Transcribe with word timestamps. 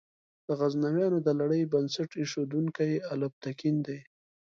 د 0.45 0.47
غزنویانو 0.59 1.19
د 1.23 1.29
لړۍ 1.39 1.61
بنسټ 1.73 2.09
ایښودونکی 2.21 2.91
الپتکین 3.13 3.75
دی. 3.87 3.99